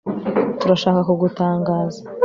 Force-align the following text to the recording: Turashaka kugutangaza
Turashaka 0.59 0.99
kugutangaza 1.07 1.99